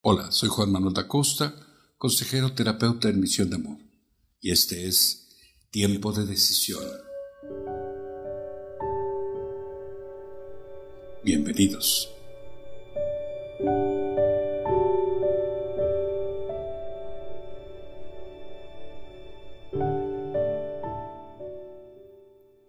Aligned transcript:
Hola, 0.00 0.30
soy 0.30 0.48
Juan 0.48 0.70
Manuel 0.70 0.94
da 0.94 1.08
Costa, 1.08 1.52
consejero 1.96 2.52
terapeuta 2.52 3.08
en 3.08 3.18
Misión 3.18 3.50
de 3.50 3.56
Amor, 3.56 3.78
y 4.40 4.52
este 4.52 4.86
es 4.86 5.36
Tiempo 5.72 6.12
de 6.12 6.24
Decisión. 6.24 6.84
Bienvenidos. 11.24 12.08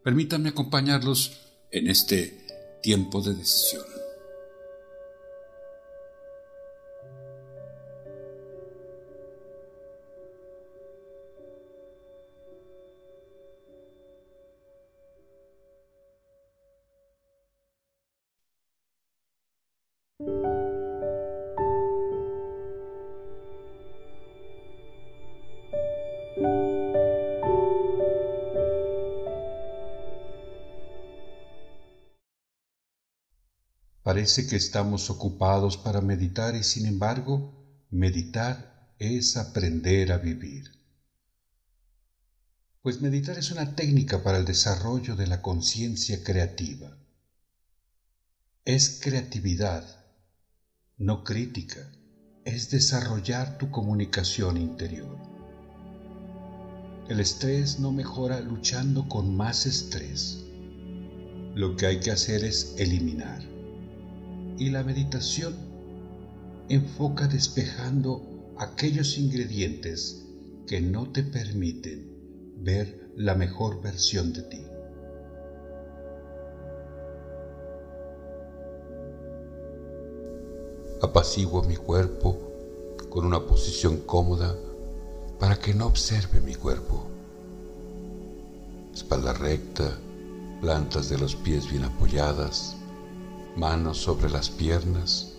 Permítanme 0.04 0.50
acompañarlos 0.50 1.34
en 1.70 1.89
este 1.89 2.80
tiempo 2.82 3.21
de 3.21 3.36
decisión. 3.36 3.98
Parece 34.20 34.46
que 34.46 34.58
estamos 34.58 35.09
ocupados 35.09 35.78
para 35.78 36.02
meditar 36.02 36.54
y 36.54 36.64
sin 36.64 36.86
embargo, 36.86 37.54
meditar 37.90 38.94
es 39.00 39.38
aprender 39.38 40.12
a 40.12 40.18
vivir. 40.18 40.66
Pues 42.82 42.99
meditar 42.99 43.38
es 43.38 43.49
una 43.49 43.76
técnica 43.76 44.21
para 44.21 44.38
el 44.38 44.43
desarrollo 44.43 45.16
de 45.16 45.26
la 45.26 45.41
conciencia 45.41 46.21
creativa. 46.21 46.98
Es 48.66 48.99
creatividad, 49.02 49.85
no 50.98 51.24
crítica, 51.24 51.90
es 52.43 52.70
desarrollar 52.70 53.58
tu 53.58 53.71
comunicación 53.71 54.58
interior. 54.58 55.18
El 57.08 57.21
estrés 57.21 57.80
no 57.80 57.93
mejora 57.93 58.41
luchando 58.41 59.08
con 59.08 59.34
más 59.34 59.65
estrés. 59.65 60.40
Lo 61.55 61.77
que 61.77 61.86
hay 61.86 62.02
que 62.02 62.12
hacer 62.12 62.43
es 62.43 62.74
eliminar 62.77 63.49
y 64.59 64.69
la 64.69 64.84
meditación 64.84 65.56
enfoca 66.68 67.28
despejando 67.28 68.53
aquellos 68.57 69.18
ingredientes 69.18 70.25
que 70.68 70.81
no 70.81 71.09
te 71.12 71.24
permiten 71.24 72.53
ver 72.57 73.09
la 73.16 73.35
mejor 73.35 73.81
versión 73.81 74.34
de 74.34 74.41
ti. 74.44 74.62
Apaciguo 81.02 81.63
mi 81.63 81.78
cuerpo 81.78 82.38
con 83.09 83.25
una 83.25 83.40
posición 83.40 83.97
cómoda 84.06 84.56
para 85.40 85.56
que 85.56 85.74
no 85.74 85.88
observe 85.88 86.41
mi 86.41 86.53
cuerpo. 86.53 87.07
Espalda 88.94 89.31
recta, 89.31 89.97
plantas 90.59 91.07
de 91.09 91.18
los 91.18 91.38
pies 91.38 91.72
bien 91.72 91.85
apoyadas, 91.85 92.75
manos 93.59 93.97
sobre 93.97 94.29
las 94.29 94.50
piernas, 94.50 95.34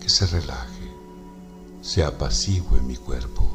que 0.00 0.08
se 0.08 0.26
relaje, 0.26 0.90
se 1.82 2.02
apacigüe 2.02 2.80
mi 2.80 2.96
cuerpo. 2.96 3.53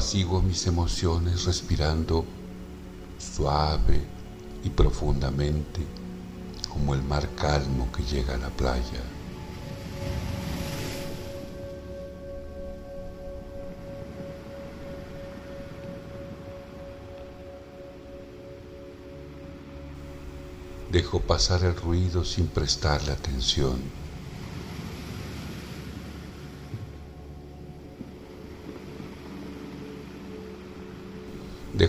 Apaciguo 0.00 0.40
mis 0.40 0.66
emociones 0.66 1.44
respirando 1.44 2.24
suave 3.18 4.00
y 4.64 4.70
profundamente 4.70 5.82
como 6.72 6.94
el 6.94 7.02
mar 7.02 7.28
calmo 7.36 7.86
que 7.92 8.02
llega 8.04 8.36
a 8.36 8.38
la 8.38 8.48
playa. 8.48 9.02
Dejo 20.90 21.20
pasar 21.20 21.62
el 21.64 21.76
ruido 21.76 22.24
sin 22.24 22.46
prestarle 22.46 23.12
atención. 23.12 24.09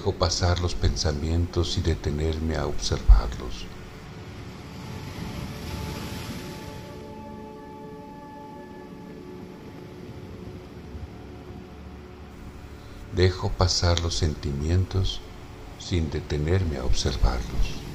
Dejo 0.01 0.13
pasar 0.13 0.59
los 0.61 0.73
pensamientos 0.73 1.77
y 1.77 1.81
detenerme 1.81 2.55
a 2.55 2.65
observarlos. 2.65 3.67
Dejo 13.15 13.51
pasar 13.51 13.99
los 13.99 14.15
sentimientos 14.15 15.21
sin 15.77 16.09
detenerme 16.09 16.77
a 16.77 16.83
observarlos. 16.83 17.90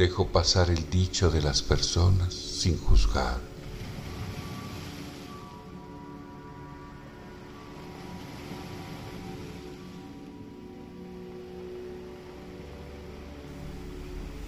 Dejo 0.00 0.28
pasar 0.28 0.70
el 0.70 0.88
dicho 0.88 1.30
de 1.30 1.42
las 1.42 1.60
personas 1.60 2.32
sin 2.32 2.78
juzgar. 2.78 3.38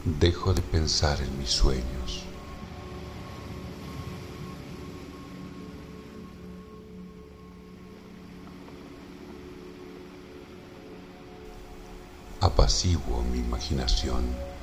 Dejo 0.07 0.55
de 0.55 0.63
pensar 0.63 1.21
en 1.21 1.39
mis 1.39 1.51
sueños. 1.51 2.25
Apaciguo 12.41 13.23
mi 13.31 13.41
imaginación. 13.41 14.62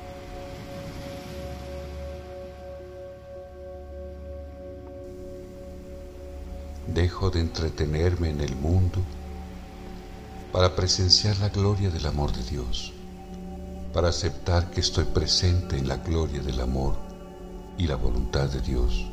Dejo 6.93 7.29
de 7.29 7.41
entretenerme 7.41 8.29
en 8.29 8.41
el 8.41 8.55
mundo 8.55 8.99
para 10.51 10.75
presenciar 10.75 11.37
la 11.37 11.49
gloria 11.49 11.89
del 11.89 12.05
amor 12.05 12.31
de 12.31 12.43
Dios, 12.43 12.93
para 13.93 14.09
aceptar 14.09 14.71
que 14.71 14.81
estoy 14.81 15.05
presente 15.05 15.77
en 15.77 15.87
la 15.87 15.97
gloria 15.97 16.41
del 16.41 16.59
amor 16.59 16.97
y 17.77 17.87
la 17.87 17.95
voluntad 17.95 18.49
de 18.49 18.61
Dios. 18.61 19.05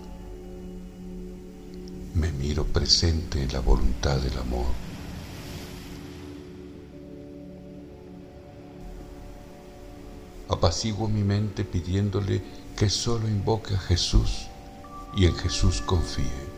Me 2.14 2.32
miro 2.32 2.64
presente 2.64 3.43
en 3.43 3.52
la 3.52 3.61
voluntad 3.61 4.17
del 4.19 4.38
amor. 4.38 4.67
Apaciguo 10.49 11.08
mi 11.08 11.22
mente 11.22 11.64
pidiéndole 11.64 12.43
que 12.76 12.88
solo 12.88 13.29
invoque 13.29 13.75
a 13.75 13.79
Jesús 13.79 14.46
y 15.17 15.26
en 15.26 15.34
Jesús 15.34 15.82
confíe 15.82 16.56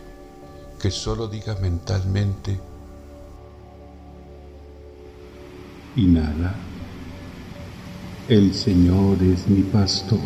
que 0.79 0.91
solo 0.93 1.27
diga 1.27 1.57
mentalmente, 1.57 2.59
inhala, 5.97 6.55
el 8.29 8.55
Señor 8.55 9.21
es 9.23 9.49
mi 9.49 9.63
pastor. 9.63 10.21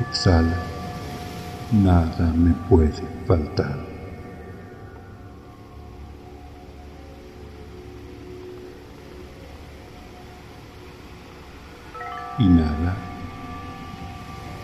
Exhala, 0.00 0.56
nada 1.72 2.32
me 2.32 2.54
puede 2.68 3.02
faltar. 3.26 3.95
Inhala. 12.38 12.94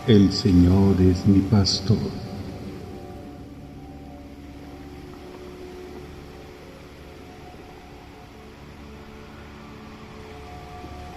El 0.07 0.31
Señor 0.31 1.01
es 1.01 1.27
mi 1.27 1.41
pastor. 1.41 1.97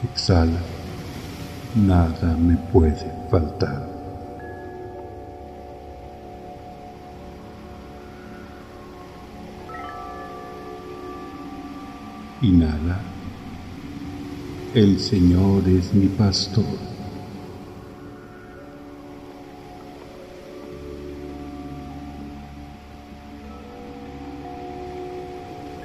Exhala. 0.03 0.61
Nada 1.75 2.37
me 2.37 2.55
puede 2.71 3.11
faltar. 3.29 3.89
Inhala. 12.41 13.14
El 14.75 14.99
Señor 14.99 15.65
es 15.69 15.93
mi 15.93 16.07
pastor. 16.07 16.65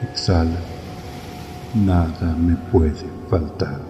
Exhala. 0.02 0.58
Nada 1.72 2.34
me 2.34 2.56
puede 2.72 3.06
faltar. 3.28 3.80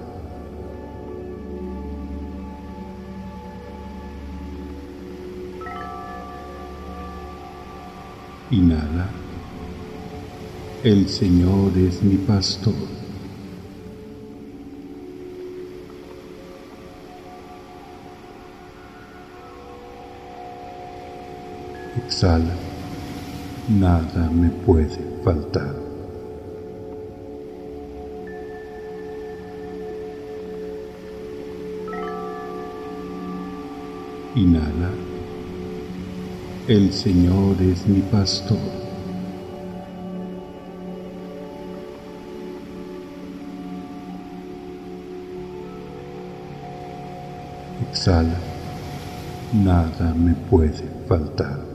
Inhala. 8.50 9.08
El 10.84 11.08
Señor 11.08 11.72
es 11.78 12.02
mi 12.02 12.16
pastor. 12.16 12.99
Exhala, 22.20 22.54
nada 23.66 24.28
me 24.30 24.50
puede 24.50 25.00
faltar. 25.24 25.74
Inhala, 34.34 34.90
el 36.68 36.92
Señor 36.92 37.56
es 37.62 37.86
mi 37.86 38.02
pastor. 38.02 38.58
exhala, 47.90 48.38
nada 49.54 50.12
me 50.14 50.34
puede 50.34 50.84
faltar. 51.08 51.69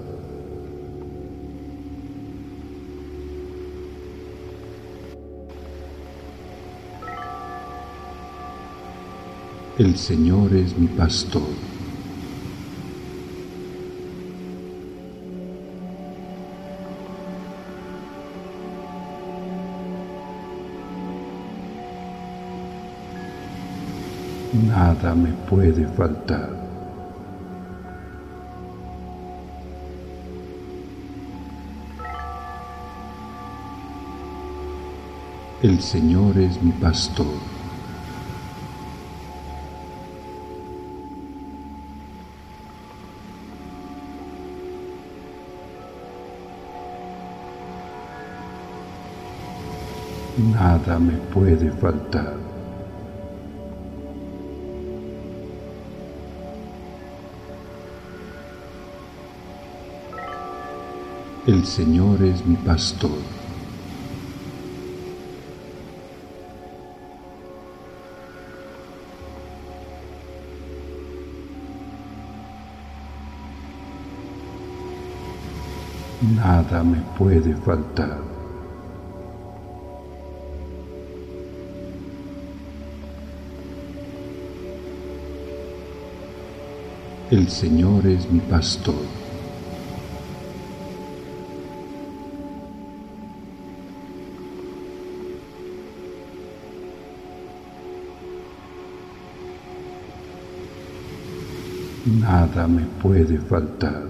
El 9.77 9.97
Señor 9.97 10.53
es 10.55 10.77
mi 10.77 10.87
pastor. 10.87 11.41
nada 24.67 25.13
me 25.15 25.31
puede 25.49 25.85
faltar. 25.87 26.49
El 35.61 35.79
Señor 35.81 36.37
es 36.37 36.61
mi 36.61 36.71
pastor. 36.73 37.54
Nada 50.37 50.99
me 50.99 51.13
puede 51.33 51.71
faltar. 51.71 52.33
El 61.47 61.65
Señor 61.65 62.21
es 62.21 62.45
mi 62.45 62.57
pastor. 62.57 63.11
Nada 76.35 76.83
me 76.83 76.97
puede 77.17 77.55
faltar. 77.55 78.34
El 87.35 87.49
Señor 87.49 88.07
es 88.07 88.31
mi 88.31 88.39
pastor. 88.39 88.95
nada 102.21 102.67
me 102.67 102.83
puede 103.01 103.37
faltar. 103.37 104.03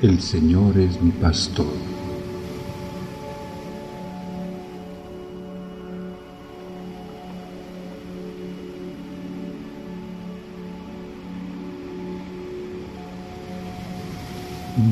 El 0.00 0.20
Señor 0.20 0.78
es 0.78 1.02
mi 1.02 1.10
pastor. 1.10 2.01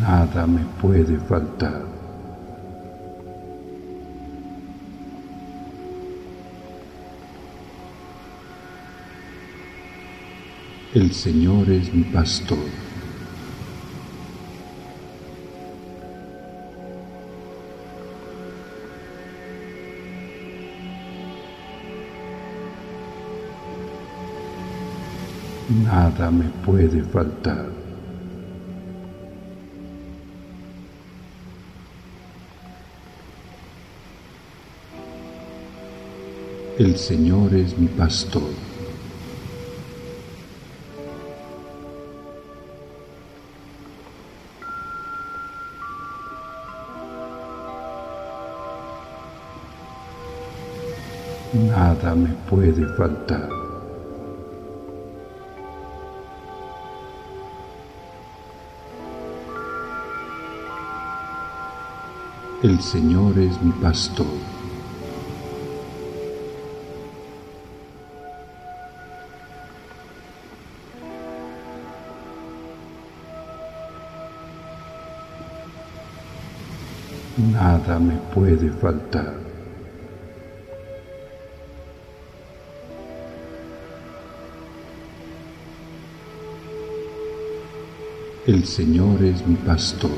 Nada 0.00 0.46
me 0.46 0.64
puede 0.80 1.18
faltar. 1.18 1.82
El 10.94 11.12
Señor 11.12 11.68
es 11.68 11.92
mi 11.92 12.04
pastor. 12.04 12.58
Nada 25.84 26.30
me 26.30 26.48
puede 26.64 27.02
faltar. 27.04 27.79
El 36.80 36.96
Señor 36.96 37.52
es 37.52 37.76
mi 37.76 37.88
pastor. 37.88 38.42
nada 51.52 52.14
me 52.14 52.30
puede 52.48 52.86
faltar. 52.96 53.50
El 62.62 62.80
Señor 62.80 63.38
es 63.38 63.60
mi 63.60 63.72
pastor. 63.72 64.59
Nada 77.36 77.98
me 77.98 78.16
puede 78.34 78.70
faltar. 78.70 79.34
El 88.46 88.64
Señor 88.64 89.22
es 89.22 89.46
mi 89.46 89.54
pastor. 89.54 90.10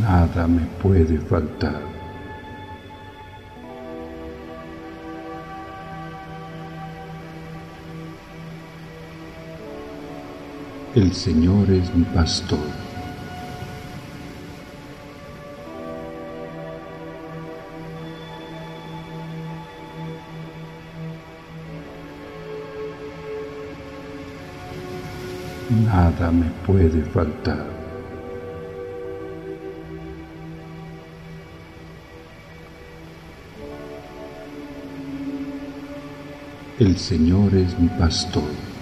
Nada 0.00 0.48
me 0.48 0.66
puede 0.82 1.18
faltar. 1.18 2.03
El 10.94 11.12
Señor 11.12 11.68
es 11.72 11.92
mi 11.92 12.04
pastor. 12.04 12.56
Nada 25.84 26.30
me 26.30 26.46
puede 26.64 27.02
faltar. 27.06 27.66
El 36.78 36.96
Señor 36.96 37.52
es 37.52 37.76
mi 37.80 37.88
pastor. 37.88 38.73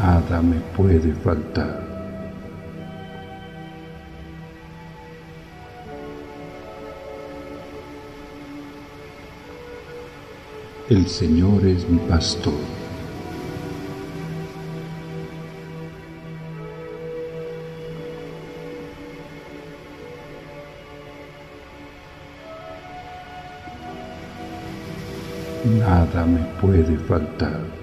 Nada 0.00 0.40
me 0.40 0.56
puede 0.74 1.12
faltar. 1.12 1.78
El 10.88 11.06
Señor 11.06 11.66
es 11.66 11.86
mi 11.86 11.98
pastor. 11.98 12.54
nada 25.78 26.24
me 26.24 26.40
puede 26.58 26.96
faltar. 26.96 27.79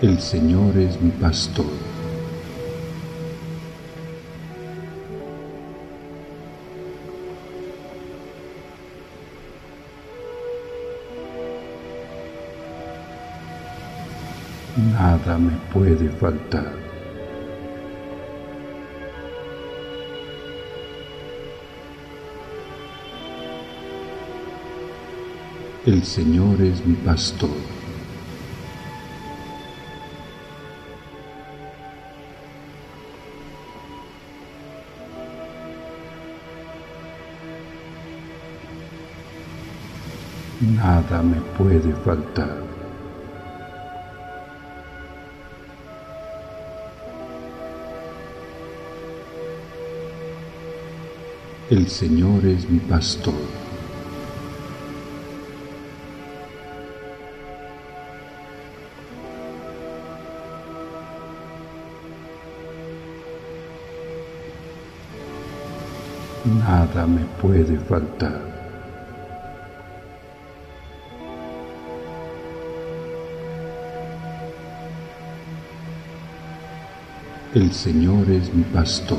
El 0.00 0.20
Señor 0.20 0.76
es 0.76 1.00
mi 1.00 1.10
pastor. 1.10 1.66
Nada 14.92 15.36
me 15.36 15.50
puede 15.72 16.08
faltar. 16.10 16.72
El 25.86 26.04
Señor 26.04 26.60
es 26.62 26.86
mi 26.86 26.94
pastor. 26.94 27.77
Nada 40.76 41.22
me 41.22 41.40
puede 41.56 41.92
faltar. 42.04 42.58
El 51.70 51.88
Señor 51.88 52.44
es 52.44 52.68
mi 52.68 52.80
pastor. 52.80 53.34
nada 66.68 67.06
me 67.06 67.24
puede 67.40 67.78
faltar. 67.78 68.47
El 77.54 77.72
Señor 77.72 78.30
es 78.30 78.52
mi 78.52 78.62
pastor. 78.62 79.16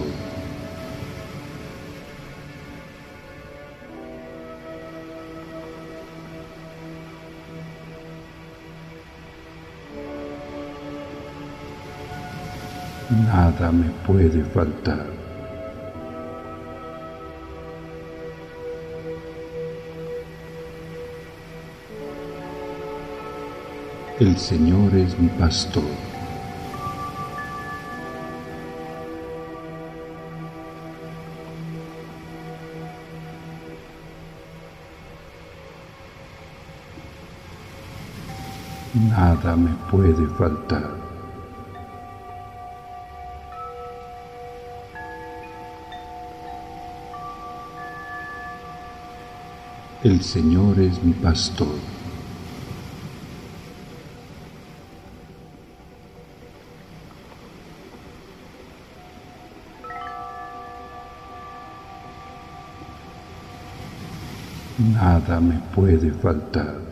Nada 13.10 13.72
me 13.72 13.90
puede 14.06 14.44
faltar. 14.44 15.08
El 24.20 24.38
Señor 24.38 24.94
es 24.94 25.18
mi 25.18 25.30
pastor. 25.30 26.09
Nada 38.94 39.56
me 39.56 39.72
puede 39.92 40.26
faltar. 40.38 40.90
El 50.04 50.24
Señor 50.24 50.80
es 50.80 51.04
mi 51.04 51.14
pastor. 51.14 51.68
nada 64.80 65.40
me 65.40 65.60
puede 65.76 66.12
faltar. 66.12 66.89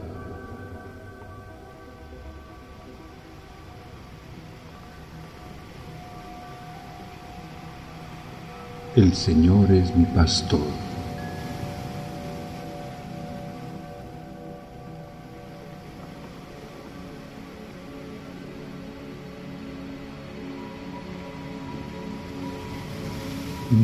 El 8.97 9.13
Señor 9.13 9.69
es 9.71 9.95
mi 9.95 10.05
pastor. 10.05 10.59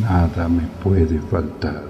Nada 0.01 0.49
me 0.49 0.63
puede 0.83 1.19
faltar. 1.19 1.83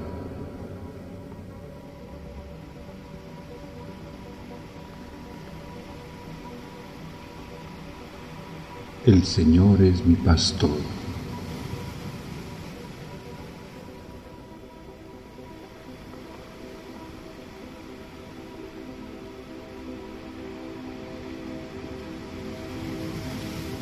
El 9.06 9.24
Señor 9.24 9.82
es 9.82 10.06
mi 10.06 10.16
pastor. 10.16 11.03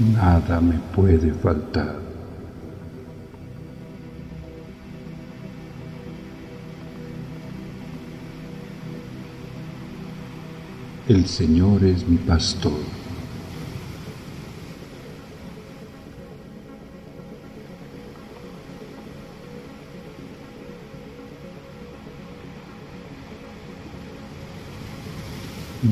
Nada 0.02 0.60
me 0.60 0.80
puede 0.96 1.32
faltar. 1.32 1.96
El 11.08 11.28
Señor 11.28 11.84
es 11.84 12.08
mi 12.08 12.18
pastor. 12.18 12.72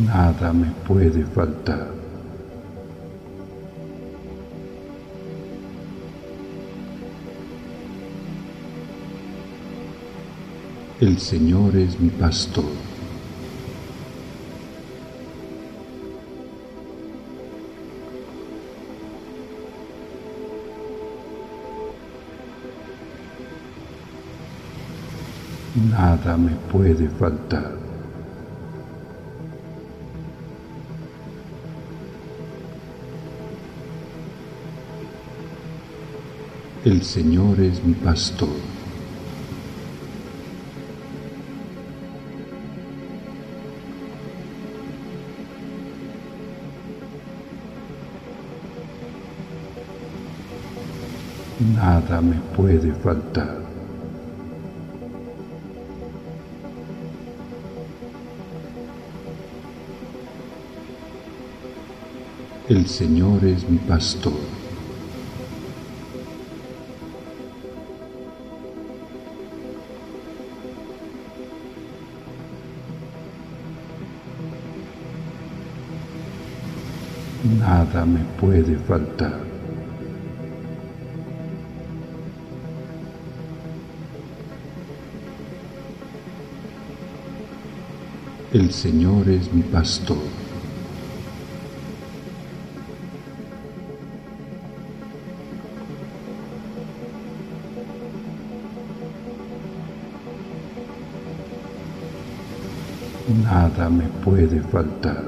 Nada 0.07 0.51
me 0.51 0.71
puede 0.87 1.23
faltar. 1.25 1.99
El 11.01 11.18
Señor 11.18 11.77
es 11.77 11.98
mi 11.98 12.10
pastor. 12.10 12.65
Nada 25.89 26.36
me 26.36 26.51
puede 26.70 27.08
faltar. 27.08 27.72
El 36.84 37.01
Señor 37.03 37.58
es 37.62 37.82
mi 37.86 37.94
pastor. 37.94 38.50
Nada 51.75 52.19
me 52.21 52.35
puede 52.55 52.91
faltar. 52.93 53.59
El 62.69 62.88
Señor 62.88 63.43
es 63.45 63.67
mi 63.69 63.77
pastor. 63.77 64.33
Nada 77.59 78.05
me 78.05 78.19
puede 78.39 78.75
faltar. 78.77 79.49
El 88.51 88.72
Señor 88.74 89.29
es 89.29 89.53
mi 89.53 89.62
pastor. 89.62 90.18
nada 103.44 103.90
me 103.90 104.05
puede 104.24 104.62
faltar. 104.62 105.24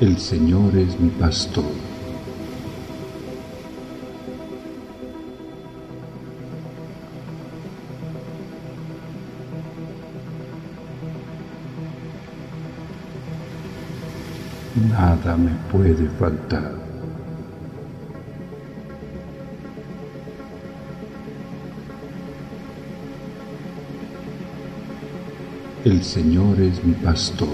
El 0.00 0.18
Señor 0.18 0.76
es 0.76 0.98
mi 0.98 1.10
pastor. 1.10 1.91
Nada 14.74 15.36
me 15.36 15.50
puede 15.70 16.08
faltar. 16.18 16.72
El 25.84 26.02
Señor 26.02 26.58
es 26.58 26.82
mi 26.82 26.94
pastor. 26.94 27.48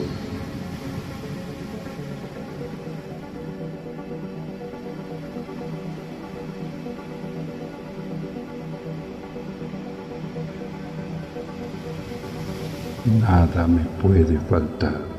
Nada 13.20 13.66
me 13.66 13.84
puede 14.00 14.38
faltar. 14.48 15.17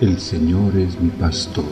El 0.00 0.18
Señor 0.18 0.76
es 0.76 1.00
mi 1.00 1.10
pastor. 1.10 1.64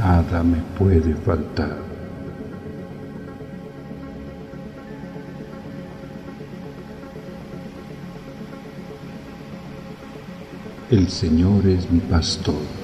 nada 0.00 0.42
me 0.42 0.58
puede 0.78 1.14
faltar. 1.14 1.76
El 10.90 11.08
Señor 11.08 11.66
es 11.66 11.90
mi 11.90 12.00
pastor. 12.00 12.79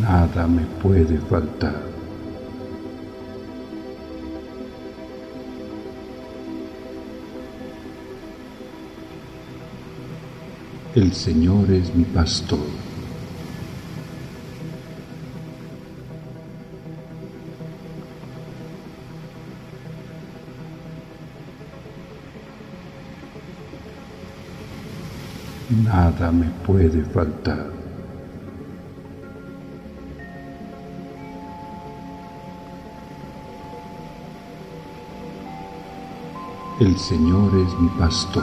Nada 0.00 0.46
me 0.46 0.62
puede 0.82 1.18
faltar. 1.18 1.90
El 10.94 11.12
Señor 11.12 11.70
es 11.70 11.94
mi 11.94 12.04
pastor. 12.04 12.58
Nada 25.84 26.32
me 26.32 26.46
puede 26.66 27.04
faltar. 27.04 27.79
El 36.80 36.98
Señor 36.98 37.54
es 37.58 37.78
mi 37.78 37.90
pastor. 37.98 38.42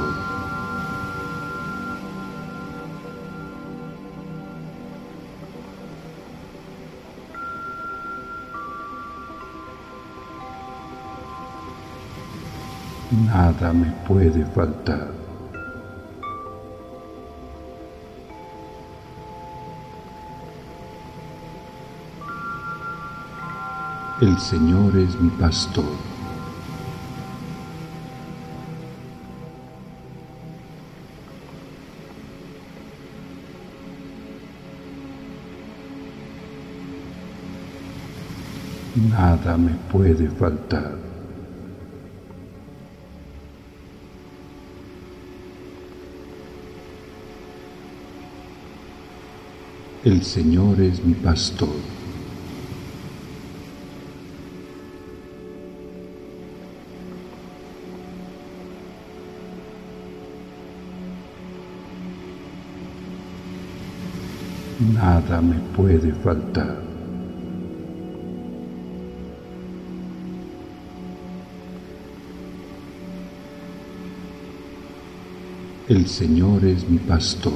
nada 13.25 13.73
me 13.73 13.91
puede 14.07 14.45
faltar. 14.53 15.07
El 24.21 24.37
Señor 24.39 24.95
es 24.95 25.19
mi 25.19 25.29
pastor. 25.31 26.16
Nada 38.97 39.55
me 39.57 39.75
puede 39.91 40.27
faltar. 40.27 40.95
El 50.03 50.23
Señor 50.23 50.81
es 50.81 51.03
mi 51.05 51.13
pastor. 51.13 51.69
Nada 64.95 65.39
me 65.41 65.59
puede 65.75 66.11
faltar. 66.13 66.96
El 75.89 76.05
Señor 76.05 76.65
es 76.65 76.89
mi 76.89 76.97
pastor. 76.97 77.53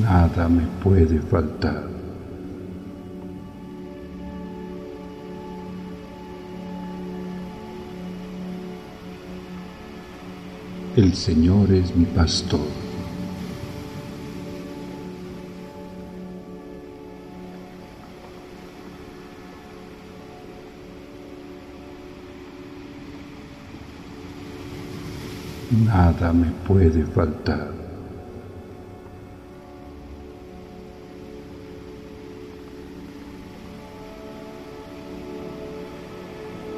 Nada 0.00 0.48
me 0.48 0.64
puede 0.80 1.18
faltar. 1.18 1.88
El 10.94 11.14
Señor 11.14 11.72
es 11.72 11.96
mi 11.96 12.04
pastor. 12.04 12.79
Nada 25.70 26.32
me 26.32 26.50
puede 26.66 27.04
faltar. 27.04 27.70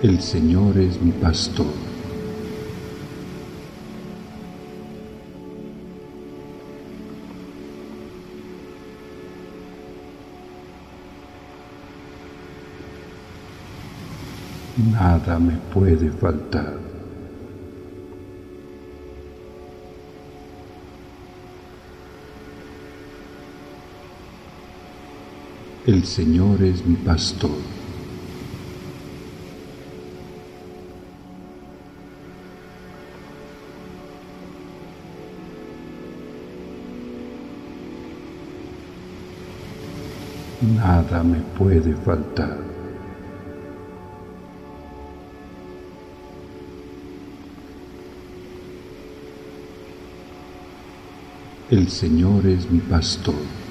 El 0.02 0.20
Señor 0.20 0.76
es 0.76 1.00
mi 1.00 1.10
pastor. 1.12 1.64
Nada 14.90 15.38
me 15.38 15.56
puede 15.72 16.10
faltar. 16.10 16.91
El 25.84 26.04
Señor 26.04 26.62
es 26.62 26.86
mi 26.86 26.94
pastor. 26.94 27.50
nada 40.62 41.22
me 41.22 41.40
puede 41.58 41.94
faltar. 41.96 42.58
El 51.70 51.88
Señor 51.88 52.46
es 52.46 52.70
mi 52.70 52.80
pastor. 52.80 53.61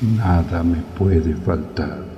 Nada 0.00 0.62
me 0.62 0.80
puede 0.96 1.34
faltar. 1.34 2.17